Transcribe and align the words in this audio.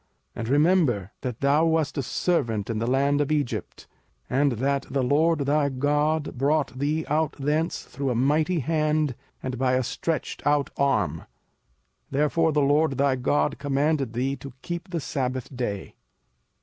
05:005:015 0.29 0.29
And 0.37 0.49
remember 0.49 1.11
that 1.21 1.41
thou 1.41 1.63
wast 1.63 1.95
a 1.95 2.01
servant 2.01 2.71
in 2.71 2.79
the 2.79 2.87
land 2.89 3.21
of 3.21 3.31
Egypt, 3.31 3.85
and 4.31 4.53
that 4.53 4.87
the 4.89 5.03
LORD 5.03 5.41
thy 5.41 5.69
God 5.69 6.39
brought 6.39 6.79
thee 6.79 7.05
out 7.07 7.33
thence 7.33 7.83
through 7.83 8.09
a 8.09 8.15
mighty 8.15 8.61
hand 8.61 9.13
and 9.43 9.59
by 9.59 9.73
a 9.73 9.83
stretched 9.83 10.41
out 10.47 10.71
arm: 10.75 11.25
therefore 12.09 12.51
the 12.51 12.63
LORD 12.63 12.93
thy 12.97 13.15
God 13.15 13.59
commanded 13.59 14.13
thee 14.13 14.35
to 14.37 14.53
keep 14.63 14.89
the 14.89 14.99
sabbath 14.99 15.55
day. 15.55 15.93